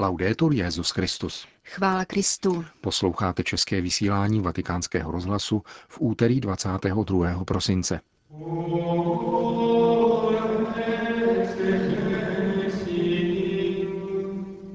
Laudetur 0.00 0.54
Jezus 0.54 0.90
Christus. 0.90 1.46
Chvála 1.64 2.04
Kristu. 2.04 2.64
Posloucháte 2.80 3.42
české 3.42 3.80
vysílání 3.80 4.40
Vatikánského 4.40 5.12
rozhlasu 5.12 5.62
v 5.88 6.00
úterý 6.00 6.40
22. 6.40 7.44
prosince. 7.44 8.00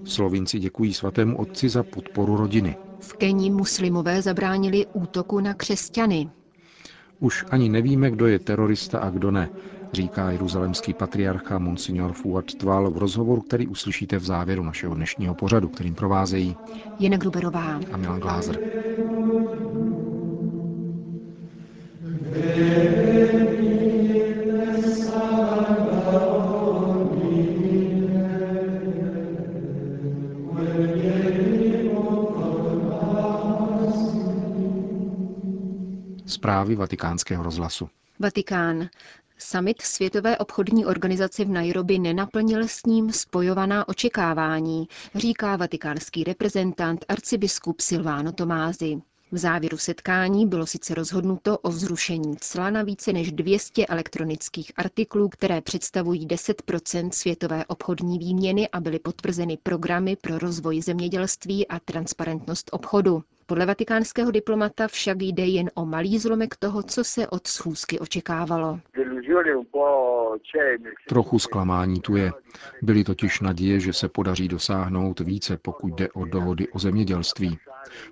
Slovinci 0.05 0.59
děkují 0.59 0.93
svatému 0.93 1.37
otci 1.37 1.69
za 1.69 1.83
podporu 1.83 2.37
rodiny. 2.37 2.77
V 2.99 3.13
Keni 3.13 3.49
muslimové 3.49 4.21
zabránili 4.21 4.85
útoku 4.93 5.39
na 5.39 5.53
křesťany. 5.53 6.29
Už 7.19 7.45
ani 7.49 7.69
nevíme, 7.69 8.11
kdo 8.11 8.27
je 8.27 8.39
terorista 8.39 8.99
a 8.99 9.09
kdo 9.09 9.31
ne, 9.31 9.49
říká 9.93 10.31
jeruzalemský 10.31 10.93
patriarcha 10.93 11.59
Monsignor 11.59 12.13
Fuad 12.13 12.45
Tval 12.53 12.91
v 12.91 12.97
rozhovoru, 12.97 13.41
který 13.41 13.67
uslyšíte 13.67 14.17
v 14.17 14.23
závěru 14.25 14.63
našeho 14.63 14.95
dnešního 14.95 15.35
pořadu, 15.35 15.69
kterým 15.69 15.95
provázejí 15.95 16.55
Jena 16.99 17.17
Gruberová 17.17 17.79
a 17.91 17.97
Milan 17.97 18.19
Glázer. 18.19 18.59
Zprávy 36.25 36.75
vatikánského 36.75 37.43
rozhlasu. 37.43 37.89
Vatikán. 38.19 38.89
Summit 39.43 39.81
Světové 39.81 40.37
obchodní 40.37 40.85
organizace 40.85 41.45
v 41.45 41.49
Nairobi 41.49 41.99
nenaplnil 41.99 42.67
s 42.67 42.85
ním 42.85 43.11
spojovaná 43.11 43.87
očekávání, 43.87 44.87
říká 45.15 45.55
vatikánský 45.55 46.23
reprezentant 46.23 47.05
arcibiskup 47.07 47.81
Silvano 47.81 48.31
Tomázy. 48.31 49.01
V 49.31 49.37
závěru 49.37 49.77
setkání 49.77 50.47
bylo 50.47 50.65
sice 50.65 50.95
rozhodnuto 50.95 51.57
o 51.57 51.71
zrušení 51.71 52.35
cla 52.39 52.69
na 52.69 52.83
více 52.83 53.13
než 53.13 53.31
200 53.31 53.85
elektronických 53.85 54.71
artiklů, 54.75 55.29
které 55.29 55.61
představují 55.61 56.27
10% 56.27 57.09
světové 57.11 57.65
obchodní 57.65 58.19
výměny 58.19 58.69
a 58.69 58.79
byly 58.79 58.99
potvrzeny 58.99 59.57
programy 59.63 60.15
pro 60.21 60.37
rozvoj 60.39 60.81
zemědělství 60.81 61.67
a 61.67 61.79
transparentnost 61.79 62.69
obchodu. 62.73 63.23
Podle 63.45 63.65
vatikánského 63.65 64.31
diplomata 64.31 64.87
však 64.87 65.21
jde 65.21 65.45
jen 65.45 65.69
o 65.73 65.85
malý 65.85 66.19
zlomek 66.19 66.55
toho, 66.55 66.83
co 66.83 67.03
se 67.03 67.27
od 67.27 67.47
schůzky 67.47 67.99
očekávalo. 67.99 68.79
Trochu 71.09 71.39
zklamání 71.39 72.01
tu 72.01 72.15
je. 72.15 72.31
Byly 72.81 73.03
totiž 73.03 73.39
naděje, 73.41 73.79
že 73.79 73.93
se 73.93 74.09
podaří 74.09 74.47
dosáhnout 74.47 75.19
více, 75.19 75.57
pokud 75.57 75.93
jde 75.95 76.09
o 76.09 76.25
dohody 76.25 76.67
o 76.67 76.79
zemědělství. 76.79 77.57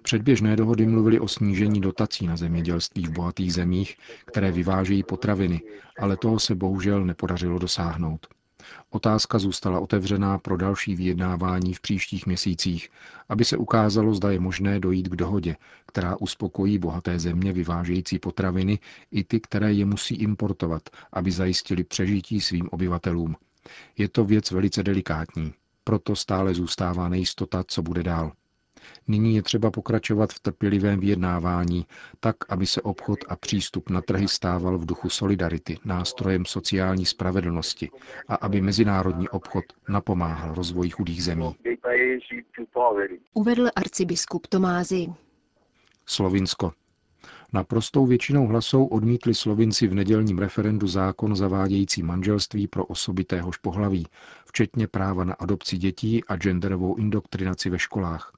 Předběžné 0.01 0.55
dohody 0.55 0.85
mluvily 0.85 1.19
o 1.19 1.27
snížení 1.27 1.81
dotací 1.81 2.27
na 2.27 2.35
zemědělství 2.37 3.07
v 3.07 3.11
bohatých 3.11 3.53
zemích, 3.53 3.97
které 4.25 4.51
vyvážejí 4.51 5.03
potraviny, 5.03 5.61
ale 5.99 6.17
toho 6.17 6.39
se 6.39 6.55
bohužel 6.55 7.05
nepodařilo 7.05 7.59
dosáhnout. 7.59 8.27
Otázka 8.89 9.39
zůstala 9.39 9.79
otevřená 9.79 10.37
pro 10.37 10.57
další 10.57 10.95
vyjednávání 10.95 11.73
v 11.73 11.81
příštích 11.81 12.25
měsících, 12.25 12.89
aby 13.29 13.45
se 13.45 13.57
ukázalo, 13.57 14.13
zda 14.13 14.31
je 14.31 14.39
možné 14.39 14.79
dojít 14.79 15.07
k 15.07 15.15
dohodě, 15.15 15.55
která 15.85 16.15
uspokojí 16.19 16.77
bohaté 16.77 17.19
země 17.19 17.53
vyvážející 17.53 18.19
potraviny 18.19 18.79
i 19.11 19.23
ty, 19.23 19.39
které 19.39 19.73
je 19.73 19.85
musí 19.85 20.15
importovat, 20.15 20.89
aby 21.13 21.31
zajistili 21.31 21.83
přežití 21.83 22.41
svým 22.41 22.69
obyvatelům. 22.71 23.35
Je 23.97 24.09
to 24.09 24.25
věc 24.25 24.51
velice 24.51 24.83
delikátní, 24.83 25.53
proto 25.83 26.15
stále 26.15 26.53
zůstává 26.53 27.09
nejistota, 27.09 27.63
co 27.67 27.81
bude 27.81 28.03
dál. 28.03 28.31
Nyní 29.07 29.35
je 29.35 29.41
třeba 29.41 29.71
pokračovat 29.71 30.33
v 30.33 30.39
trpělivém 30.39 30.99
vyjednávání, 30.99 31.85
tak, 32.19 32.35
aby 32.49 32.65
se 32.65 32.81
obchod 32.81 33.19
a 33.27 33.35
přístup 33.35 33.89
na 33.89 34.01
trhy 34.01 34.27
stával 34.27 34.77
v 34.77 34.85
duchu 34.85 35.09
solidarity, 35.09 35.79
nástrojem 35.85 36.45
sociální 36.45 37.05
spravedlnosti 37.05 37.89
a 38.27 38.35
aby 38.35 38.61
mezinárodní 38.61 39.29
obchod 39.29 39.65
napomáhal 39.89 40.55
rozvoji 40.55 40.89
chudých 40.89 41.23
zemí. 41.23 41.55
Uvedl 43.33 43.69
arcibiskup 43.75 44.47
Tomázy. 44.47 45.07
Slovinsko. 46.05 46.71
Naprostou 47.53 48.05
většinou 48.05 48.47
hlasou 48.47 48.85
odmítli 48.85 49.33
Slovinci 49.33 49.87
v 49.87 49.93
nedělním 49.93 50.37
referendu 50.37 50.87
zákon 50.87 51.35
zavádějící 51.35 52.03
manželství 52.03 52.67
pro 52.67 52.85
osoby 52.85 53.23
téhož 53.23 53.57
pohlaví, 53.57 54.07
včetně 54.45 54.87
práva 54.87 55.23
na 55.23 55.33
adopci 55.33 55.77
dětí 55.77 56.23
a 56.23 56.35
genderovou 56.35 56.95
indoktrinaci 56.95 57.69
ve 57.69 57.79
školách. 57.79 58.31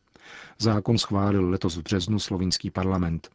Zákon 0.60 0.98
schválil 0.98 1.50
letos 1.50 1.78
v 1.78 1.84
březnu 1.84 2.20
slovinský 2.20 2.70
parlament. 2.70 3.30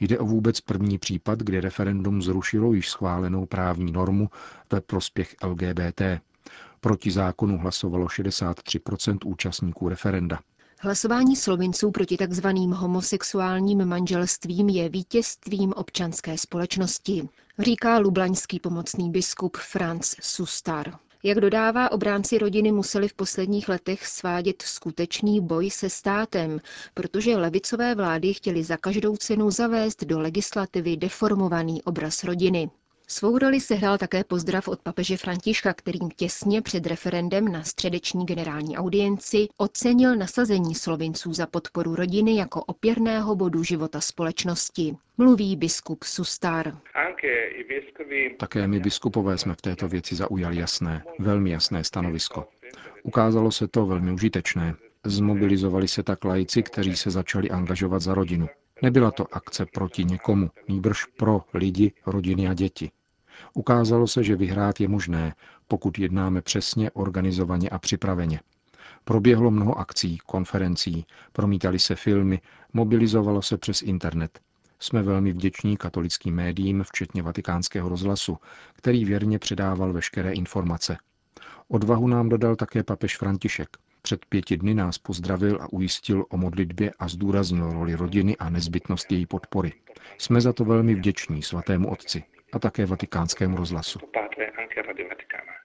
Jde 0.00 0.18
o 0.18 0.26
vůbec 0.26 0.60
první 0.60 0.98
případ, 0.98 1.38
kdy 1.38 1.60
referendum 1.60 2.22
zrušilo 2.22 2.72
již 2.72 2.88
schválenou 2.88 3.46
právní 3.46 3.92
normu 3.92 4.30
ve 4.72 4.80
prospěch 4.80 5.36
LGBT. 5.44 6.02
Proti 6.80 7.10
zákonu 7.10 7.58
hlasovalo 7.58 8.06
63% 8.06 9.18
účastníků 9.24 9.88
referenda. 9.88 10.38
Hlasování 10.80 11.36
Slovinců 11.36 11.90
proti 11.90 12.16
tzv. 12.16 12.46
homosexuálním 12.74 13.84
manželstvím 13.84 14.68
je 14.68 14.88
vítězstvím 14.88 15.72
občanské 15.72 16.38
společnosti, 16.38 17.28
říká 17.58 17.98
lublaňský 17.98 18.60
pomocný 18.60 19.10
biskup 19.10 19.56
Franz 19.56 20.16
Sustar. 20.20 20.98
Jak 21.22 21.40
dodává, 21.40 21.92
obránci 21.92 22.38
rodiny 22.38 22.72
museli 22.72 23.08
v 23.08 23.14
posledních 23.14 23.68
letech 23.68 24.06
svádět 24.06 24.62
skutečný 24.62 25.40
boj 25.40 25.70
se 25.70 25.90
státem, 25.90 26.60
protože 26.94 27.36
levicové 27.36 27.94
vlády 27.94 28.34
chtěly 28.34 28.64
za 28.64 28.76
každou 28.76 29.16
cenu 29.16 29.50
zavést 29.50 30.04
do 30.04 30.20
legislativy 30.20 30.96
deformovaný 30.96 31.82
obraz 31.82 32.24
rodiny. 32.24 32.70
Svou 33.10 33.38
roli 33.38 33.60
sehrál 33.60 33.98
také 33.98 34.24
pozdrav 34.24 34.68
od 34.68 34.80
papeže 34.80 35.16
Františka, 35.16 35.74
kterým 35.74 36.10
těsně 36.10 36.62
před 36.62 36.86
referendem 36.86 37.52
na 37.52 37.62
středeční 37.62 38.26
generální 38.26 38.78
audienci 38.78 39.48
ocenil 39.56 40.16
nasazení 40.16 40.74
Slovinců 40.74 41.32
za 41.32 41.46
podporu 41.46 41.94
rodiny 41.94 42.36
jako 42.36 42.64
opěrného 42.64 43.36
bodu 43.36 43.62
života 43.62 44.00
společnosti. 44.00 44.96
Mluví 45.18 45.56
biskup 45.56 46.04
Sustar. 46.04 46.78
Také 48.36 48.66
my 48.66 48.80
biskupové 48.80 49.38
jsme 49.38 49.54
v 49.54 49.62
této 49.62 49.88
věci 49.88 50.14
zaujali 50.14 50.56
jasné, 50.56 51.04
velmi 51.18 51.50
jasné 51.50 51.84
stanovisko. 51.84 52.48
Ukázalo 53.02 53.52
se 53.52 53.68
to 53.68 53.86
velmi 53.86 54.12
užitečné. 54.12 54.74
Zmobilizovali 55.04 55.88
se 55.88 56.02
tak 56.02 56.24
lajci, 56.24 56.62
kteří 56.62 56.96
se 56.96 57.10
začali 57.10 57.50
angažovat 57.50 58.02
za 58.02 58.14
rodinu. 58.14 58.48
Nebyla 58.82 59.10
to 59.10 59.34
akce 59.34 59.66
proti 59.66 60.04
někomu, 60.04 60.50
nýbrž 60.68 61.04
pro 61.04 61.40
lidi, 61.54 61.92
rodiny 62.06 62.48
a 62.48 62.54
děti. 62.54 62.90
Ukázalo 63.54 64.06
se, 64.06 64.24
že 64.24 64.36
vyhrát 64.36 64.80
je 64.80 64.88
možné, 64.88 65.34
pokud 65.68 65.98
jednáme 65.98 66.42
přesně, 66.42 66.90
organizovaně 66.90 67.68
a 67.68 67.78
připraveně. 67.78 68.40
Proběhlo 69.04 69.50
mnoho 69.50 69.78
akcí, 69.78 70.18
konferencí, 70.26 71.06
promítali 71.32 71.78
se 71.78 71.96
filmy, 71.96 72.40
mobilizovalo 72.72 73.42
se 73.42 73.58
přes 73.58 73.82
internet. 73.82 74.40
Jsme 74.80 75.02
velmi 75.02 75.32
vděční 75.32 75.76
katolickým 75.76 76.34
médiím, 76.34 76.82
včetně 76.82 77.22
vatikánského 77.22 77.88
rozhlasu, 77.88 78.38
který 78.72 79.04
věrně 79.04 79.38
předával 79.38 79.92
veškeré 79.92 80.32
informace. 80.32 80.96
Odvahu 81.68 82.08
nám 82.08 82.28
dodal 82.28 82.56
také 82.56 82.82
papež 82.82 83.16
František. 83.16 83.68
Před 84.02 84.26
pěti 84.26 84.56
dny 84.56 84.74
nás 84.74 84.98
pozdravil 84.98 85.58
a 85.60 85.72
ujistil 85.72 86.24
o 86.28 86.36
modlitbě 86.36 86.92
a 86.98 87.08
zdůraznil 87.08 87.72
roli 87.72 87.94
rodiny 87.94 88.36
a 88.36 88.50
nezbytnost 88.50 89.12
její 89.12 89.26
podpory. 89.26 89.72
Jsme 90.18 90.40
za 90.40 90.52
to 90.52 90.64
velmi 90.64 90.94
vděční 90.94 91.42
svatému 91.42 91.90
otci 91.90 92.24
a 92.52 92.58
také 92.58 92.86
vatikánskému 92.86 93.56
rozhlasu. 93.56 93.98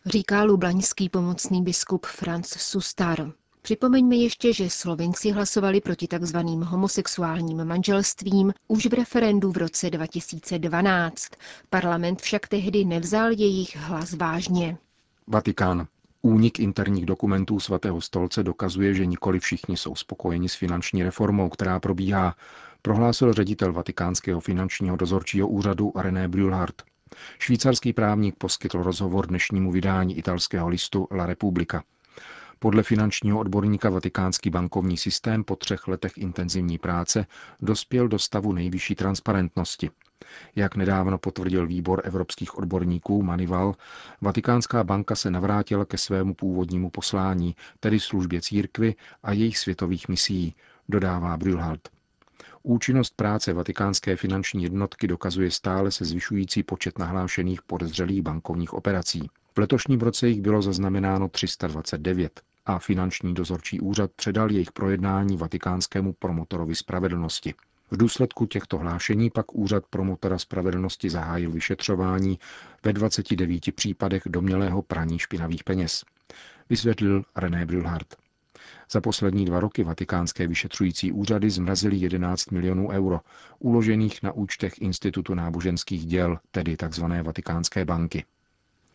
Říká 0.05 0.44
lublaňský 0.44 1.09
pomocný 1.09 1.63
biskup 1.63 2.05
Franz 2.05 2.47
Sustar. 2.47 3.31
Připomeňme 3.61 4.15
ještě, 4.15 4.53
že 4.53 4.69
Slovinci 4.69 5.31
hlasovali 5.31 5.81
proti 5.81 6.07
tzv. 6.07 6.38
homosexuálním 6.63 7.65
manželstvím 7.65 8.53
už 8.68 8.85
v 8.85 8.94
referendu 8.94 9.51
v 9.51 9.57
roce 9.57 9.89
2012. 9.89 11.31
Parlament 11.69 12.21
však 12.21 12.47
tehdy 12.47 12.86
nevzal 12.86 13.31
jejich 13.31 13.75
hlas 13.75 14.13
vážně. 14.13 14.77
Vatikán. 15.27 15.88
Únik 16.21 16.59
interních 16.59 17.06
dokumentů 17.06 17.59
svatého 17.59 18.01
stolce 18.01 18.44
dokazuje, 18.44 18.94
že 18.94 19.06
nikoli 19.06 19.39
všichni 19.39 19.77
jsou 19.77 19.95
spokojeni 19.95 20.50
s 20.50 20.56
finanční 20.56 21.03
reformou, 21.03 21.50
která 21.50 21.79
probíhá, 21.79 22.36
prohlásil 22.83 23.33
ředitel 23.33 23.74
vatikánského 23.74 24.39
finančního 24.39 24.95
dozorčího 24.95 25.47
úřadu 25.47 25.91
René 25.95 26.27
Brulhart. 26.27 26.81
Švýcarský 27.39 27.94
právník 27.94 28.35
poskytl 28.38 28.83
rozhovor 28.83 29.27
dnešnímu 29.27 29.71
vydání 29.71 30.18
italského 30.18 30.68
listu 30.69 31.07
La 31.12 31.25
Repubblica. 31.25 31.83
Podle 32.59 32.83
finančního 32.83 33.39
odborníka 33.39 33.89
vatikánský 33.89 34.50
bankovní 34.50 34.97
systém 34.97 35.44
po 35.44 35.56
třech 35.56 35.88
letech 35.88 36.18
intenzivní 36.18 36.77
práce 36.77 37.25
dospěl 37.62 38.07
do 38.07 38.19
stavu 38.19 38.53
nejvyšší 38.53 38.95
transparentnosti. 38.95 39.89
Jak 40.56 40.75
nedávno 40.75 41.18
potvrdil 41.18 41.68
výbor 41.68 42.01
evropských 42.03 42.57
odborníků 42.57 43.24
Manival, 43.24 43.75
Vatikánská 44.21 44.83
banka 44.83 45.15
se 45.15 45.31
navrátila 45.31 45.86
ke 45.86 45.97
svému 45.97 46.33
původnímu 46.33 46.89
poslání, 46.89 47.56
tedy 47.79 48.00
službě 48.00 48.41
církvy 48.41 48.95
a 49.24 49.31
jejich 49.31 49.57
světových 49.57 50.07
misií, 50.07 50.56
dodává 50.89 51.38
Brülhard. 51.38 51.89
Účinnost 52.65 53.13
práce 53.15 53.54
vatikánské 53.54 54.15
finanční 54.15 54.63
jednotky 54.63 55.07
dokazuje 55.07 55.51
stále 55.51 55.92
se 55.92 56.06
zvyšující 56.06 56.63
počet 56.63 57.00
nahlášených 57.00 57.62
podezřelých 57.62 58.21
bankovních 58.21 58.74
operací. 58.74 59.30
V 59.56 59.60
letošním 59.60 60.00
roce 60.00 60.27
jich 60.27 60.42
bylo 60.42 60.62
zaznamenáno 60.62 61.30
329 61.30 62.42
a 62.65 62.80
finanční 62.80 63.33
dozorčí 63.33 63.80
úřad 63.80 64.12
předal 64.15 64.51
jejich 64.51 64.71
projednání 64.71 65.38
vatikánskému 65.38 66.13
promotorovi 66.13 66.75
spravedlnosti. 66.75 67.54
V 67.92 67.98
důsledku 67.98 68.45
těchto 68.45 68.77
hlášení 68.77 69.30
pak 69.30 69.56
úřad 69.56 69.83
promotora 69.89 70.38
spravedlnosti 70.38 71.10
zahájil 71.10 71.51
vyšetřování 71.51 72.39
ve 72.83 72.94
29 72.94 73.75
případech 73.75 74.24
domělého 74.25 74.81
praní 74.81 75.19
špinavých 75.19 75.63
peněz. 75.63 76.04
Vysvětlil 76.69 77.24
René 77.36 77.65
Brülhardt. 77.65 78.23
Za 78.92 79.01
poslední 79.01 79.45
dva 79.45 79.60
roky 79.60 79.83
vatikánské 79.83 80.48
vyšetřující 80.48 81.12
úřady 81.12 81.50
zmrazily 81.50 81.98
11 81.98 82.51
milionů 82.51 82.89
euro, 82.89 83.19
uložených 83.60 84.24
na 84.24 84.31
účtech 84.31 84.81
Institutu 84.81 85.33
náboženských 85.33 86.06
děl, 86.06 86.39
tedy 86.51 86.77
tzv. 86.77 87.04
Vatikánské 87.24 87.86
banky. 87.86 88.25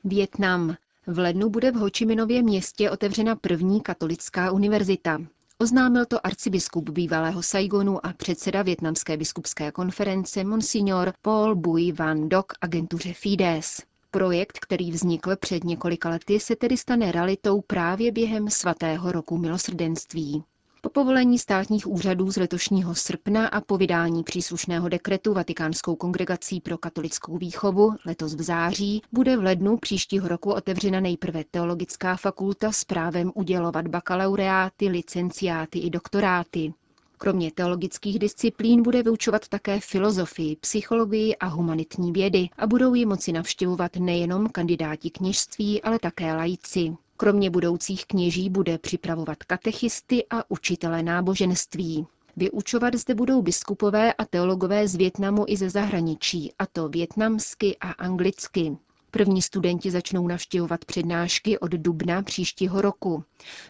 Větnam. 0.05 0.77
V 1.07 1.19
lednu 1.19 1.51
bude 1.51 1.71
v 1.71 1.75
Hočiminově 1.75 2.43
městě 2.43 2.91
otevřena 2.91 3.37
první 3.37 3.81
katolická 3.81 4.51
univerzita. 4.51 5.19
Oznámil 5.59 6.07
to 6.07 6.27
arcibiskup 6.27 6.91
bývalého 6.91 7.43
Saigonu 7.43 8.07
a 8.07 8.13
předseda 8.13 8.63
Větnamské 8.63 9.17
biskupské 9.17 9.73
konference 9.73 10.45
Monsignor 10.45 11.13
Paul 11.23 11.55
Bui 11.55 11.93
Van 11.93 12.29
Dok 12.29 12.53
agentuře 12.61 13.13
Fides. 13.13 13.83
Projekt, 14.11 14.59
který 14.59 14.91
vznikl 14.93 15.37
před 15.37 15.65
několika 15.65 16.09
lety, 16.09 16.41
se 16.41 16.57
tedy 16.57 16.77
stane 16.77 17.13
realitou 17.13 17.61
právě 17.61 18.13
během 18.13 18.51
svatého 18.51 19.13
roku 19.13 19.39
milosrdenství. 19.39 20.45
Po 20.83 20.89
povolení 20.89 21.39
státních 21.39 21.87
úřadů 21.87 22.31
z 22.31 22.37
letošního 22.37 22.95
srpna 22.95 23.49
a 23.49 23.61
po 23.61 23.77
vydání 23.79 24.23
příslušného 24.23 24.89
dekretu 24.89 25.35
Vatikánskou 25.35 25.97
kongregací 25.97 26.61
pro 26.61 26.79
katolickou 26.79 27.39
výchovu 27.39 27.95
letos 28.07 28.35
v 28.35 28.43
září 28.43 29.03
bude 29.13 29.37
v 29.37 29.43
lednu 29.43 29.77
příštího 29.77 30.29
roku 30.29 30.53
otevřena 30.53 31.01
nejprve 31.01 31.45
teologická 31.51 32.17
fakulta 32.17 32.73
s 32.73 32.85
právem 32.85 33.33
udělovat 33.35 33.89
bakalaureáty, 33.89 34.89
licenciáty 34.89 35.79
i 35.79 35.91
doktoráty. 35.91 36.73
Kromě 37.21 37.53
teologických 37.53 38.19
disciplín 38.19 38.83
bude 38.83 39.03
vyučovat 39.03 39.49
také 39.49 39.81
filozofii, 39.81 40.57
psychologii 40.57 41.37
a 41.37 41.47
humanitní 41.47 42.13
vědy 42.13 42.49
a 42.59 42.67
budou 42.67 42.95
ji 42.95 43.07
moci 43.07 43.33
navštěvovat 43.33 43.97
nejenom 43.97 44.49
kandidáti 44.49 45.11
kněžství, 45.11 45.83
ale 45.83 45.99
také 45.99 46.35
laici. 46.35 46.97
Kromě 47.17 47.51
budoucích 47.51 48.07
kněží 48.07 48.51
bude 48.51 48.79
připravovat 48.79 49.45
katechisty 49.45 50.25
a 50.31 50.51
učitele 50.51 51.03
náboženství. 51.03 52.07
Vyučovat 52.37 52.95
zde 52.95 53.15
budou 53.15 53.43
biskupové 53.43 54.13
a 54.13 54.25
teologové 54.25 54.89
z 54.89 54.95
Větnamu 54.97 55.45
i 55.49 55.57
ze 55.57 55.71
zahraničí, 55.71 56.53
a 56.59 56.67
to 56.67 56.89
větnamsky 56.89 57.77
a 57.81 57.91
anglicky. 57.91 58.77
První 59.11 59.43
studenti 59.43 59.91
začnou 59.91 60.29
navštěvovat 60.29 60.85
přednášky 60.85 61.59
od 61.59 61.71
dubna 61.71 62.23
příštího 62.23 62.81
roku. 62.81 63.25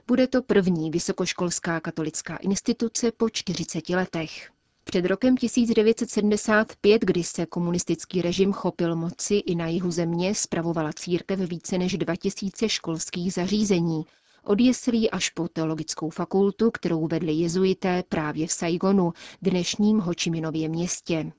Bude 0.06 0.26
to 0.26 0.43
první 0.43 0.90
vysokoškolská 0.90 1.81
katolická 1.81 2.37
instituce 2.37 3.12
po 3.12 3.31
40 3.31 3.88
letech. 3.88 4.50
Před 4.85 5.05
rokem 5.06 5.37
1975, 5.37 7.02
kdy 7.02 7.25
se 7.25 7.46
komunistický 7.46 8.23
režim 8.23 8.52
chopil 8.52 8.96
moci 8.96 9.35
i 9.35 9.55
na 9.55 9.67
jihu 9.67 9.90
země, 9.90 10.35
spravovala 10.35 10.93
církev 10.93 11.40
více 11.40 11.79
než 11.79 11.96
2000 11.99 12.69
školských 12.69 13.32
zařízení, 13.32 14.05
od 14.44 14.61
jeslí 14.61 15.11
až 15.11 15.31
po 15.31 15.49
teologickou 15.49 16.11
fakultu, 16.11 16.70
kterou 16.70 17.06
vedli 17.06 17.32
jezuité 17.32 18.02
právě 18.08 18.46
v 18.46 18.52
Saigonu, 18.52 19.12
dnešním 19.43 19.99
Hočiminově 19.99 20.69
městě. 20.69 21.32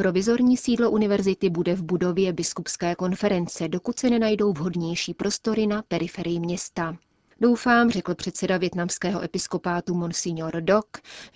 Provizorní 0.00 0.56
sídlo 0.56 0.90
univerzity 0.90 1.50
bude 1.50 1.74
v 1.74 1.82
budově 1.82 2.32
biskupské 2.32 2.94
konference, 2.94 3.68
dokud 3.68 3.98
se 3.98 4.10
nenajdou 4.10 4.52
vhodnější 4.52 5.14
prostory 5.14 5.66
na 5.66 5.82
periferii 5.88 6.40
města. 6.40 6.96
Doufám, 7.40 7.90
řekl 7.90 8.14
předseda 8.14 8.56
větnamského 8.56 9.22
episkopátu 9.22 9.94
Monsignor 9.94 10.60
Dok, 10.60 10.86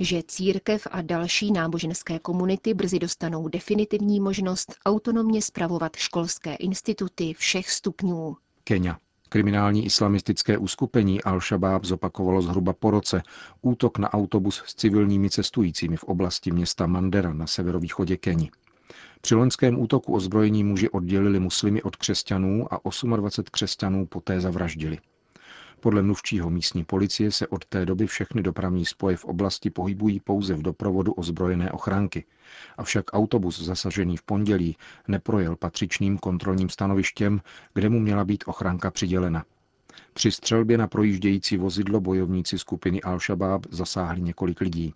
že 0.01 0.23
církev 0.29 0.87
a 0.91 1.03
další 1.03 1.53
náboženské 1.53 2.19
komunity 2.19 2.75
brzy 2.75 2.99
dostanou 2.99 3.49
definitivní 3.49 4.21
možnost 4.21 4.75
autonomně 4.87 5.43
spravovat 5.43 5.97
školské 5.97 6.55
instituty 6.55 7.35
všech 7.35 7.71
stupňů. 7.71 8.37
Kenya. 8.65 8.99
Kriminální 9.35 9.85
islamistické 9.85 10.59
uskupení 10.59 11.21
Al-Shabaab 11.23 11.85
zopakovalo 11.85 12.43
zhruba 12.43 12.73
po 12.73 12.91
roce 12.91 13.23
útok 13.63 13.99
na 13.99 14.15
autobus 14.15 14.63
s 14.67 14.75
civilními 14.75 15.31
cestujícími 15.31 15.97
v 15.97 16.05
oblasti 16.05 16.51
města 16.51 16.87
Mandera 16.87 17.33
na 17.33 17.47
severovýchodě 17.47 18.17
Keni. 18.17 18.51
Při 19.21 19.35
loňském 19.35 19.81
útoku 19.81 20.15
ozbrojení 20.15 20.65
muži 20.65 20.89
oddělili 20.89 21.41
muslimy 21.41 21.83
od 21.83 21.97
křesťanů 21.97 22.75
a 22.75 22.81
28 23.17 23.45
křesťanů 23.51 24.07
poté 24.07 24.41
zavraždili. 24.41 24.99
Podle 25.81 26.03
mluvčího 26.03 26.51
místní 26.51 26.85
policie 26.85 27.33
se 27.33 27.47
od 27.47 27.65
té 27.65 27.87
doby 27.87 28.07
všechny 28.07 28.43
dopravní 28.43 28.87
spoje 28.87 29.17
v 29.17 29.25
oblasti 29.25 29.71
pohybují 29.71 30.21
pouze 30.21 30.55
v 30.55 30.63
doprovodu 30.63 31.13
ozbrojené 31.13 31.73
ochranky. 31.73 32.25
Avšak 32.77 33.05
autobus 33.13 33.63
zasažený 33.63 34.17
v 34.17 34.23
pondělí 34.23 34.77
neprojel 35.09 35.57
patřičným 35.57 36.19
kontrolním 36.19 36.69
stanovištěm, 36.69 37.41
kde 37.75 37.89
mu 37.89 38.01
měla 38.01 38.25
být 38.25 38.45
ochranka 38.47 38.91
přidělena. 38.91 39.45
Při 40.13 40.31
střelbě 40.31 40.79
na 40.79 40.89
projíždějící 40.89 41.57
vozidlo 41.57 42.01
bojovníci 42.01 42.59
skupiny 42.59 43.01
Al-Shabaab 43.01 43.61
zasáhli 43.71 44.23
několik 44.23 44.61
lidí. 44.61 44.95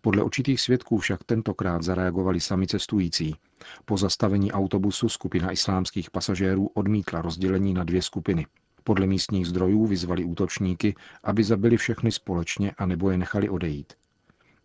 Podle 0.00 0.22
určitých 0.22 0.60
svědků 0.60 0.98
však 0.98 1.24
tentokrát 1.24 1.82
zareagovali 1.82 2.40
sami 2.40 2.66
cestující. 2.66 3.36
Po 3.84 3.96
zastavení 3.96 4.52
autobusu 4.52 5.08
skupina 5.08 5.52
islámských 5.52 6.10
pasažérů 6.10 6.70
odmítla 6.74 7.22
rozdělení 7.22 7.74
na 7.74 7.84
dvě 7.84 8.02
skupiny. 8.02 8.46
Podle 8.88 9.06
místních 9.06 9.46
zdrojů 9.46 9.86
vyzvali 9.86 10.24
útočníky, 10.24 10.94
aby 11.24 11.44
zabili 11.44 11.76
všechny 11.76 12.12
společně 12.12 12.72
a 12.78 12.86
nebo 12.86 13.10
je 13.10 13.18
nechali 13.18 13.48
odejít. 13.48 13.92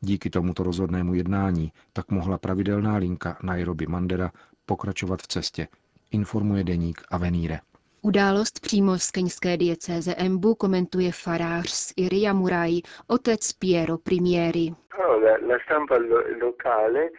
Díky 0.02 0.30
tomuto 0.30 0.64
rozhodnému 0.64 1.14
jednání 1.14 1.72
tak 1.94 2.12
mohla 2.12 2.38
pravidelná 2.38 2.96
linka 2.96 3.38
Nairobi 3.44 3.88
Mandera 3.88 4.32
pokračovat 4.66 5.22
v 5.22 5.28
cestě, 5.28 5.68
informuje 6.12 6.64
deník 6.64 7.02
Avenire. 7.12 7.60
Událost 8.06 8.60
přímo 8.60 9.00
z 9.00 9.12
keňské 9.12 9.58
diecéze 9.58 10.16
Embu 10.16 10.56
komentuje 10.56 11.12
farář 11.12 11.70
z 11.70 11.94
Iria 11.96 12.34
Murai, 12.34 12.82
otec 13.08 13.54
Piero 13.54 13.98
Primieri. 13.98 14.74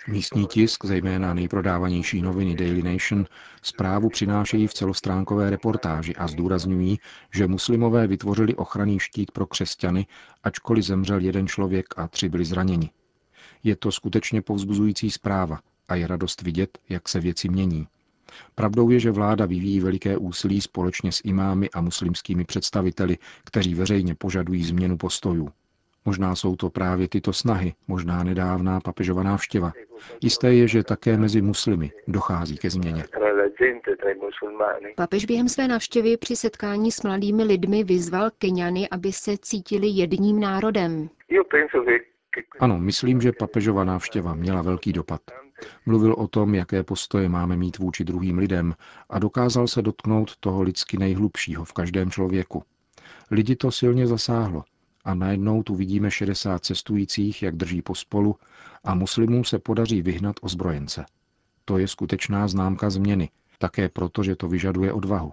Místní 0.08 0.46
tisk, 0.46 0.84
zejména 0.84 1.34
nejprodávanější 1.34 2.22
noviny 2.22 2.54
Daily 2.54 2.82
Nation, 2.82 3.26
zprávu 3.62 4.08
přinášejí 4.08 4.66
v 4.66 4.74
celostránkové 4.74 5.50
reportáži 5.50 6.14
a 6.16 6.26
zdůrazňují, 6.26 6.98
že 7.34 7.46
muslimové 7.46 8.06
vytvořili 8.06 8.54
ochranný 8.54 8.98
štít 8.98 9.30
pro 9.30 9.46
křesťany, 9.46 10.06
ačkoliv 10.42 10.84
zemřel 10.84 11.20
jeden 11.20 11.46
člověk 11.46 11.86
a 11.96 12.08
tři 12.08 12.28
byli 12.28 12.44
zraněni. 12.44 12.90
Je 13.62 13.76
to 13.76 13.92
skutečně 13.92 14.42
povzbuzující 14.42 15.10
zpráva 15.10 15.58
a 15.88 15.94
je 15.94 16.06
radost 16.06 16.42
vidět, 16.42 16.78
jak 16.88 17.08
se 17.08 17.20
věci 17.20 17.48
mění. 17.48 17.86
Pravdou 18.54 18.90
je, 18.90 19.00
že 19.00 19.10
vláda 19.10 19.46
vyvíjí 19.46 19.80
veliké 19.80 20.16
úsilí 20.16 20.60
společně 20.60 21.12
s 21.12 21.20
imámy 21.24 21.70
a 21.70 21.80
muslimskými 21.80 22.44
představiteli, 22.44 23.18
kteří 23.44 23.74
veřejně 23.74 24.14
požadují 24.14 24.64
změnu 24.64 24.96
postojů. 24.96 25.48
Možná 26.04 26.36
jsou 26.36 26.56
to 26.56 26.70
právě 26.70 27.08
tyto 27.08 27.32
snahy, 27.32 27.74
možná 27.88 28.24
nedávná 28.24 28.80
papežova 28.80 29.22
návštěva. 29.22 29.72
Jisté 30.22 30.54
je, 30.54 30.68
že 30.68 30.82
také 30.82 31.16
mezi 31.16 31.42
muslimy 31.42 31.90
dochází 32.08 32.56
ke 32.56 32.70
změně. 32.70 33.04
Papež 34.96 35.24
během 35.24 35.48
své 35.48 35.68
návštěvy 35.68 36.16
při 36.16 36.36
setkání 36.36 36.92
s 36.92 37.02
mladými 37.02 37.44
lidmi 37.44 37.84
vyzval 37.84 38.30
Keňany, 38.38 38.88
aby 38.88 39.12
se 39.12 39.38
cítili 39.38 39.86
jedním 39.86 40.40
národem. 40.40 41.08
Ano, 42.60 42.78
myslím, 42.78 43.20
že 43.20 43.32
papežova 43.32 43.84
návštěva 43.84 44.34
měla 44.34 44.62
velký 44.62 44.92
dopad. 44.92 45.20
Mluvil 45.86 46.12
o 46.12 46.28
tom, 46.28 46.54
jaké 46.54 46.82
postoje 46.82 47.28
máme 47.28 47.56
mít 47.56 47.78
vůči 47.78 48.04
druhým 48.04 48.38
lidem 48.38 48.74
a 49.10 49.18
dokázal 49.18 49.68
se 49.68 49.82
dotknout 49.82 50.36
toho 50.36 50.62
lidsky 50.62 50.98
nejhlubšího 50.98 51.64
v 51.64 51.72
každém 51.72 52.10
člověku. 52.10 52.62
Lidi 53.30 53.56
to 53.56 53.70
silně 53.70 54.06
zasáhlo 54.06 54.64
a 55.04 55.14
najednou 55.14 55.62
tu 55.62 55.74
vidíme 55.74 56.10
60 56.10 56.64
cestujících, 56.64 57.42
jak 57.42 57.56
drží 57.56 57.82
pospolu 57.82 58.36
a 58.84 58.94
muslimům 58.94 59.44
se 59.44 59.58
podaří 59.58 60.02
vyhnat 60.02 60.36
ozbrojence. 60.40 61.04
To 61.64 61.78
je 61.78 61.88
skutečná 61.88 62.48
známka 62.48 62.90
změny, 62.90 63.30
také 63.58 63.88
proto, 63.88 64.22
že 64.22 64.36
to 64.36 64.48
vyžaduje 64.48 64.92
odvahu. 64.92 65.32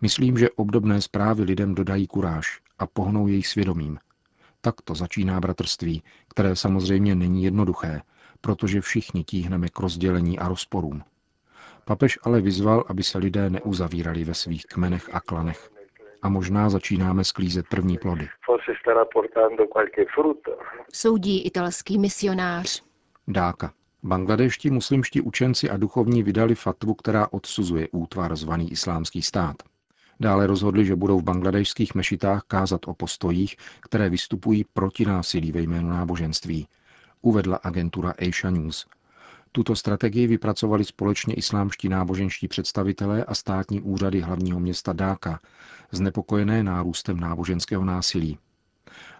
Myslím, 0.00 0.38
že 0.38 0.50
obdobné 0.50 1.00
zprávy 1.00 1.42
lidem 1.42 1.74
dodají 1.74 2.06
kuráž 2.06 2.60
a 2.78 2.86
pohnou 2.86 3.26
jejich 3.26 3.46
svědomím. 3.46 3.98
Tak 4.60 4.74
to 4.84 4.94
začíná 4.94 5.40
bratrství, 5.40 6.02
které 6.28 6.56
samozřejmě 6.56 7.14
není 7.14 7.44
jednoduché, 7.44 8.02
protože 8.46 8.80
všichni 8.80 9.24
tíhneme 9.24 9.68
k 9.68 9.80
rozdělení 9.80 10.38
a 10.38 10.48
rozporům. 10.48 11.02
Papež 11.84 12.18
ale 12.22 12.40
vyzval, 12.40 12.84
aby 12.88 13.02
se 13.02 13.18
lidé 13.18 13.50
neuzavírali 13.50 14.24
ve 14.24 14.34
svých 14.34 14.66
kmenech 14.66 15.14
a 15.14 15.20
klanech. 15.20 15.70
A 16.22 16.28
možná 16.28 16.70
začínáme 16.70 17.24
sklízet 17.24 17.66
první 17.68 17.98
plody. 17.98 18.28
Soudí 20.92 21.42
italský 21.42 21.98
misionář. 21.98 22.82
Dáka. 23.28 23.72
Bangladešti 24.02 24.70
muslimští 24.70 25.20
učenci 25.20 25.70
a 25.70 25.76
duchovní 25.76 26.22
vydali 26.22 26.54
fatvu, 26.54 26.94
která 26.94 27.28
odsuzuje 27.30 27.88
útvar 27.92 28.36
zvaný 28.36 28.72
islámský 28.72 29.22
stát. 29.22 29.56
Dále 30.20 30.46
rozhodli, 30.46 30.84
že 30.84 30.96
budou 30.96 31.18
v 31.18 31.24
bangladešských 31.24 31.94
mešitách 31.94 32.42
kázat 32.46 32.80
o 32.86 32.94
postojích, 32.94 33.56
které 33.80 34.10
vystupují 34.10 34.64
proti 34.72 35.04
násilí 35.04 35.52
ve 35.52 35.60
jménu 35.60 35.88
náboženství, 35.88 36.68
uvedla 37.26 37.56
agentura 37.56 38.14
Asia 38.28 38.50
News. 38.50 38.86
Tuto 39.52 39.76
strategii 39.76 40.26
vypracovali 40.26 40.84
společně 40.84 41.34
islámští 41.34 41.88
náboženští 41.88 42.48
představitelé 42.48 43.24
a 43.24 43.34
státní 43.34 43.80
úřady 43.80 44.20
hlavního 44.20 44.60
města 44.60 44.92
Dáka, 44.92 45.40
znepokojené 45.92 46.62
nárůstem 46.62 47.20
náboženského 47.20 47.84
násilí. 47.84 48.38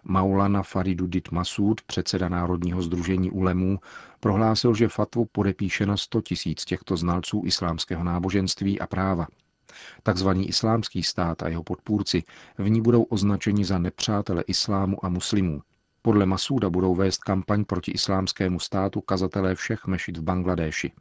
Maulana 0.05 0.63
Faridudit 0.63 1.31
Masud, 1.31 1.81
předseda 1.83 2.29
Národního 2.29 2.83
združení 2.83 3.31
ulemů, 3.31 3.79
prohlásil, 4.21 4.75
že 4.75 4.89
fatvu 4.89 5.25
podepíše 5.33 5.87
na 5.87 5.97
100 5.97 6.21
tisíc 6.21 6.65
těchto 6.65 6.97
znalců 6.97 7.43
islámského 7.45 8.05
náboženství 8.05 8.81
a 8.81 8.87
práva. 8.87 9.27
Takzvaný 10.03 10.49
islámský 10.49 11.03
stát 11.03 11.43
a 11.43 11.49
jeho 11.49 11.63
podpůrci 11.63 12.23
v 12.59 12.71
ní 12.71 12.83
budou 12.83 13.03
označeni 13.03 13.65
za 13.65 13.79
nepřátele 13.79 14.45
islámu 14.47 15.05
a 15.05 15.09
muslimů. 15.09 15.63
Podle 16.07 16.27
Masúda 16.27 16.71
budou 16.71 16.95
vést 16.95 17.25
kampaň 17.25 17.65
proti 17.65 17.91
islámskému 17.91 18.61
státu 18.61 19.01
kazatelé 19.01 19.55
všech 19.55 19.87
mešit 19.87 20.17
v 20.17 20.23
Bangladéši. 20.23 20.93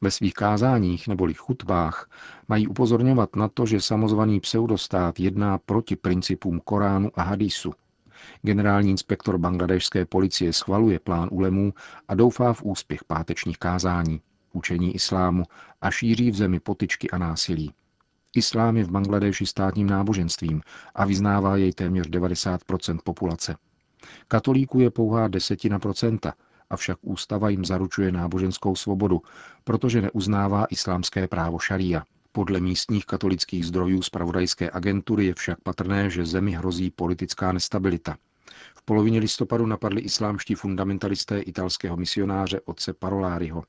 Ve 0.00 0.10
svých 0.10 0.34
kázáních 0.34 1.08
neboli 1.08 1.34
chutbách 1.34 2.10
mají 2.48 2.68
upozorňovat 2.68 3.36
na 3.36 3.48
to, 3.48 3.66
že 3.66 3.80
samozvaný 3.80 4.40
pseudostát 4.40 5.20
jedná 5.20 5.58
proti 5.58 5.96
principům 5.96 6.60
Koránu 6.64 7.10
a 7.14 7.22
Hadisu. 7.22 7.72
Generální 8.42 8.90
inspektor 8.90 9.38
bangladešské 9.38 10.04
policie 10.04 10.52
schvaluje 10.52 10.98
plán 10.98 11.28
ulemů 11.32 11.74
a 12.08 12.14
doufá 12.14 12.52
v 12.52 12.62
úspěch 12.62 13.04
pátečních 13.04 13.58
kázání, 13.58 14.20
učení 14.52 14.94
islámu 14.94 15.44
a 15.80 15.90
šíří 15.90 16.30
v 16.30 16.36
zemi 16.36 16.60
potyčky 16.60 17.10
a 17.10 17.18
násilí. 17.18 17.72
Islám 18.36 18.76
je 18.76 18.84
v 18.84 18.90
Bangladeši 18.90 19.46
státním 19.46 19.86
náboženstvím 19.86 20.60
a 20.94 21.04
vyznává 21.04 21.56
jej 21.56 21.72
téměř 21.72 22.08
90% 22.08 22.98
populace. 23.04 23.56
Katolíků 24.28 24.80
je 24.80 24.90
pouhá 24.90 25.28
desetina 25.28 25.78
procenta, 25.78 26.34
avšak 26.70 26.98
ústava 27.02 27.48
jim 27.48 27.64
zaručuje 27.64 28.12
náboženskou 28.12 28.76
svobodu, 28.76 29.22
protože 29.64 30.02
neuznává 30.02 30.64
islámské 30.70 31.28
právo 31.28 31.58
šaria. 31.58 32.04
Podle 32.32 32.60
místních 32.60 33.06
katolických 33.06 33.66
zdrojů 33.66 34.02
z 34.02 34.10
pravodajské 34.10 34.70
agentury 34.70 35.26
je 35.26 35.34
však 35.34 35.60
patrné, 35.60 36.10
že 36.10 36.26
zemi 36.26 36.52
hrozí 36.52 36.90
politická 36.90 37.52
nestabilita. 37.52 38.16
V 38.74 38.82
polovině 38.82 39.20
listopadu 39.20 39.66
napadli 39.66 40.00
islámští 40.00 40.54
fundamentalisté 40.54 41.40
italského 41.40 41.96
misionáře 41.96 42.60
otce 42.64 42.92
Paroláriho. 42.92 43.64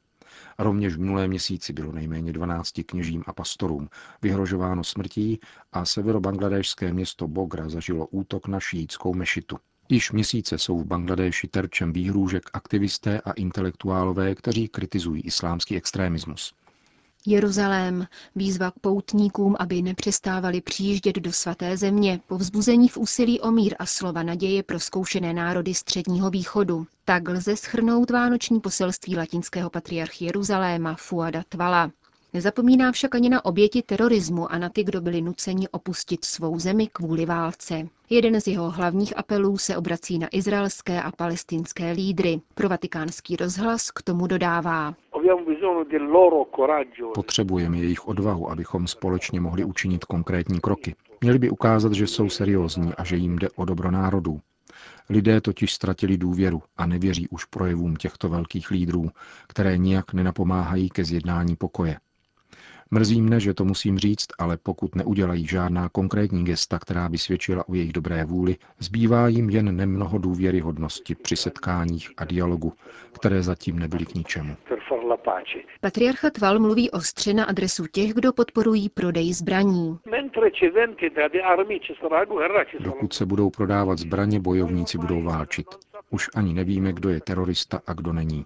Rovněž 0.59 0.95
v 0.95 0.99
minulém 0.99 1.29
měsíci 1.29 1.73
bylo 1.73 1.91
nejméně 1.91 2.33
12 2.33 2.73
kněžím 2.85 3.23
a 3.27 3.33
pastorům 3.33 3.89
vyhrožováno 4.21 4.83
smrtí 4.83 5.39
a 5.71 5.85
severobangladéšské 5.85 6.93
město 6.93 7.27
Bogra 7.27 7.69
zažilo 7.69 8.07
útok 8.07 8.47
na 8.47 8.59
šíjickou 8.59 9.13
mešitu. 9.13 9.57
Již 9.89 10.11
měsíce 10.11 10.57
jsou 10.57 10.79
v 10.79 10.85
Bangladéši 10.85 11.47
terčem 11.47 11.93
výhrůžek 11.93 12.43
aktivisté 12.53 13.21
a 13.21 13.31
intelektuálové, 13.31 14.35
kteří 14.35 14.67
kritizují 14.67 15.21
islámský 15.21 15.75
extrémismus. 15.75 16.53
Jeruzalém, 17.25 18.07
výzva 18.35 18.71
k 18.71 18.79
poutníkům, 18.79 19.55
aby 19.59 19.81
nepřestávali 19.81 20.61
přijíždět 20.61 21.15
do 21.15 21.31
svaté 21.33 21.77
země, 21.77 22.19
povzbuzení 22.27 22.87
v 22.89 22.97
úsilí 22.97 23.41
o 23.41 23.51
mír 23.51 23.75
a 23.79 23.85
slova 23.85 24.23
naděje 24.23 24.63
pro 24.63 24.79
zkoušené 24.79 25.33
národy 25.33 25.73
středního 25.73 26.29
východu. 26.29 26.87
Tak 27.05 27.29
lze 27.29 27.55
schrnout 27.55 28.09
vánoční 28.11 28.59
poselství 28.59 29.15
latinského 29.17 29.69
patriarchy 29.69 30.25
Jeruzaléma 30.25 30.95
Fuada 30.95 31.43
Tvala. 31.49 31.91
Nezapomíná 32.33 32.91
však 32.91 33.15
ani 33.15 33.29
na 33.29 33.45
oběti 33.45 33.81
terorismu 33.81 34.51
a 34.51 34.57
na 34.57 34.69
ty, 34.69 34.83
kdo 34.83 35.01
byli 35.01 35.21
nuceni 35.21 35.67
opustit 35.69 36.25
svou 36.25 36.59
zemi 36.59 36.87
kvůli 36.87 37.25
válce. 37.25 37.87
Jeden 38.09 38.41
z 38.41 38.47
jeho 38.47 38.69
hlavních 38.69 39.17
apelů 39.17 39.57
se 39.57 39.77
obrací 39.77 40.19
na 40.19 40.27
izraelské 40.31 41.01
a 41.01 41.11
palestinské 41.11 41.91
lídry. 41.91 42.41
Pro 42.55 42.69
vatikánský 42.69 43.35
rozhlas 43.35 43.91
k 43.91 44.01
tomu 44.01 44.27
dodává. 44.27 44.95
Potřebujeme 47.13 47.77
jejich 47.77 48.07
odvahu, 48.07 48.51
abychom 48.51 48.87
společně 48.87 49.41
mohli 49.41 49.63
učinit 49.63 50.05
konkrétní 50.05 50.59
kroky. 50.59 50.95
Měli 51.21 51.39
by 51.39 51.49
ukázat, 51.49 51.93
že 51.93 52.07
jsou 52.07 52.29
seriózní 52.29 52.93
a 52.97 53.03
že 53.03 53.15
jim 53.15 53.39
jde 53.39 53.49
o 53.55 53.65
dobro 53.65 53.91
národů. 53.91 54.39
Lidé 55.09 55.41
totiž 55.41 55.73
ztratili 55.73 56.17
důvěru 56.17 56.61
a 56.77 56.85
nevěří 56.85 57.27
už 57.27 57.45
projevům 57.45 57.95
těchto 57.95 58.29
velkých 58.29 58.71
lídrů, 58.71 59.09
které 59.47 59.77
nijak 59.77 60.13
nenapomáhají 60.13 60.89
ke 60.89 61.03
zjednání 61.05 61.55
pokoje. 61.55 61.97
Mrzí 62.91 63.21
mne, 63.21 63.39
že 63.39 63.53
to 63.53 63.65
musím 63.65 63.97
říct, 63.99 64.27
ale 64.39 64.57
pokud 64.57 64.95
neudělají 64.95 65.47
žádná 65.47 65.89
konkrétní 65.89 66.45
gesta, 66.45 66.79
která 66.79 67.09
by 67.09 67.17
svědčila 67.17 67.69
o 67.69 67.75
jejich 67.75 67.93
dobré 67.93 68.25
vůli, 68.25 68.55
zbývá 68.79 69.27
jim 69.27 69.49
jen 69.49 69.75
nemnoho 69.75 70.17
důvěryhodnosti 70.17 71.15
při 71.15 71.35
setkáních 71.35 72.11
a 72.17 72.25
dialogu, 72.25 72.73
které 73.11 73.43
zatím 73.43 73.79
nebyly 73.79 74.05
k 74.05 74.15
ničemu. 74.15 74.55
Patriarcha 75.81 76.29
Tval 76.29 76.59
mluví 76.59 76.91
ostře 76.91 77.33
na 77.33 77.45
adresu 77.45 77.85
těch, 77.91 78.13
kdo 78.13 78.33
podporují 78.33 78.89
prodej 78.89 79.33
zbraní. 79.33 79.97
Dokud 82.79 83.13
se 83.13 83.25
budou 83.25 83.49
prodávat 83.49 83.97
zbraně, 83.99 84.39
bojovníci 84.39 84.97
budou 84.97 85.23
válčit. 85.23 85.67
Už 86.09 86.29
ani 86.35 86.53
nevíme, 86.53 86.93
kdo 86.93 87.09
je 87.09 87.21
terorista 87.21 87.81
a 87.87 87.93
kdo 87.93 88.13
není. 88.13 88.45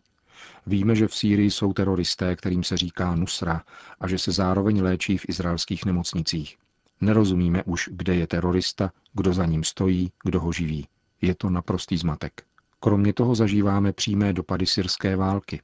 Víme, 0.67 0.96
že 0.96 1.08
v 1.08 1.15
Sýrii 1.15 1.51
jsou 1.51 1.74
teroristé, 1.74 2.36
kterým 2.36 2.63
se 2.63 2.77
říká 2.77 3.15
Nusra, 3.15 3.63
a 4.00 4.08
že 4.08 4.17
se 4.17 4.32
zároveň 4.32 4.82
léčí 4.82 5.17
v 5.17 5.29
izraelských 5.29 5.86
nemocnicích. 5.86 6.58
Nerozumíme 7.01 7.63
už, 7.63 7.89
kde 7.91 8.15
je 8.15 8.27
terorista, 8.27 8.91
kdo 9.13 9.34
za 9.34 9.46
ním 9.46 9.63
stojí, 9.63 10.12
kdo 10.24 10.39
ho 10.39 10.51
živí. 10.51 10.88
Je 11.22 11.36
to 11.36 11.50
naprostý 11.50 11.98
zmatek. 11.98 12.43
Kromě 12.79 13.13
toho 13.13 13.36
zažíváme 13.36 13.93
přímé 13.93 14.34
dopady 14.34 14.65
syrské 14.65 15.15
války. 15.15 15.62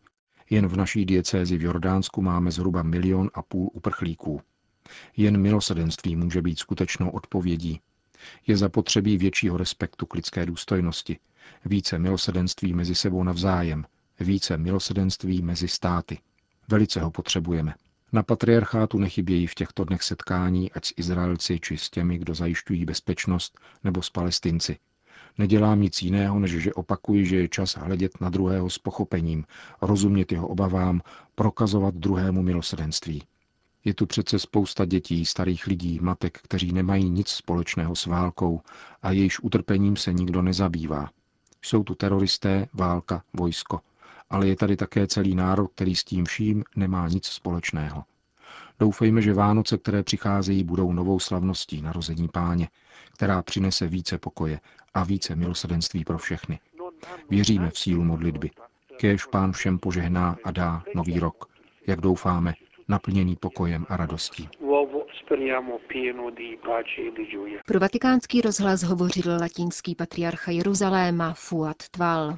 Jen 0.50 0.68
v 0.68 0.77
naší 0.77 1.06
diecézi 1.06 1.58
v 1.58 1.62
Jordánsku 1.62 2.22
máme 2.22 2.51
zhruba 2.51 2.84
milion 2.84 3.29
a 3.34 3.41
půl 3.41 3.70
uprchlíků. 3.74 4.41
Jen 5.18 5.38
milosedenství 5.41 6.15
může 6.15 6.41
být 6.41 6.60
skutečnou 6.60 7.10
odpovědí. 7.10 7.82
Je 8.48 8.58
zapotřebí 8.58 9.18
většího 9.18 9.58
respektu 9.58 10.06
k 10.06 10.13
lidské 10.13 10.46
důstojnosti, 10.46 11.20
více 11.65 12.00
milosedenství 12.00 12.74
mezi 12.74 12.96
sebou 12.96 13.24
navzájem, 13.24 13.86
více 14.20 14.58
milosedenství 14.58 15.42
mezi 15.42 15.68
státy. 15.68 16.20
Velice 16.68 17.02
ho 17.02 17.12
potřebujeme. 17.12 17.74
Na 18.12 18.24
patriarchátu 18.24 19.00
nechybějí 19.00 19.48
v 19.48 19.56
těchto 19.56 19.84
dnech 19.84 20.04
setkání, 20.04 20.72
ať 20.72 20.86
s 20.86 20.94
Izraelci, 20.98 21.60
či 21.60 21.78
s 21.78 21.90
těmi, 21.90 22.18
kdo 22.18 22.36
zajišťují 22.36 22.86
bezpečnost, 22.86 23.60
nebo 23.84 24.02
s 24.02 24.10
Palestinci. 24.10 24.78
Nedělám 25.38 25.82
nic 25.82 26.02
jiného, 26.02 26.40
než 26.40 26.52
že 26.52 26.74
opakuji, 26.74 27.26
že 27.26 27.36
je 27.36 27.48
čas 27.48 27.78
hledět 27.78 28.22
na 28.22 28.30
druhého 28.30 28.70
s 28.70 28.78
pochopením, 28.80 29.46
rozumět 29.82 30.32
jeho 30.32 30.48
obavám, 30.48 31.02
prokazovat 31.36 31.96
druhému 31.96 32.42
milosedenství. 32.42 33.24
Je 33.86 33.94
tu 33.94 34.06
přece 34.06 34.40
spousta 34.40 34.86
dětí, 34.86 35.26
starých 35.26 35.68
lidí, 35.68 36.00
matek, 36.02 36.40
kteří 36.42 36.72
nemají 36.72 37.10
nic 37.10 37.28
společného 37.28 37.96
s 37.96 38.06
válkou 38.06 38.62
a 39.02 39.12
jejíž 39.12 39.40
utrpením 39.40 39.96
se 39.96 40.14
nikdo 40.14 40.42
nezabývá. 40.42 41.10
Jsou 41.62 41.84
tu 41.84 41.96
teroristé, 41.96 42.68
válka, 42.74 43.24
vojsko 43.34 43.82
ale 44.29 44.48
je 44.48 44.55
tady 44.55 44.75
také 44.75 45.07
celý 45.07 45.36
národ, 45.36 45.67
který 45.67 45.95
s 45.95 46.03
tím 46.03 46.25
vším 46.25 46.63
nemá 46.75 47.07
nic 47.07 47.25
společného. 47.25 48.03
Doufejme, 48.79 49.21
že 49.21 49.33
Vánoce, 49.33 49.77
které 49.77 50.03
přicházejí, 50.03 50.63
budou 50.63 50.93
novou 50.93 51.19
slavností 51.19 51.81
narození 51.81 52.27
páně, 52.27 52.69
která 53.13 53.41
přinese 53.41 53.88
více 53.88 54.17
pokoje 54.17 54.59
a 54.93 55.03
více 55.03 55.36
milosrdenství 55.36 56.03
pro 56.03 56.17
všechny. 56.17 56.59
Věříme 57.29 57.69
v 57.69 57.79
sílu 57.79 58.03
modlitby. 58.03 58.51
Kéž 58.98 59.25
pán 59.25 59.51
všem 59.51 59.79
požehná 59.79 60.38
a 60.43 60.51
dá 60.51 60.83
nový 60.95 61.19
rok, 61.19 61.45
jak 61.88 62.01
doufáme, 62.01 62.53
naplněný 62.88 63.36
pokojem 63.36 63.86
a 63.89 63.98
radostí. 63.98 64.50
Pro 67.65 67.79
vatikánský 67.79 68.41
rozhlas 68.41 68.83
hovořil 68.83 69.38
latinský 69.41 69.95
patriarcha 69.95 70.51
Jeruzaléma 70.51 71.33
Fuad 71.33 71.89
Tval. 71.91 72.38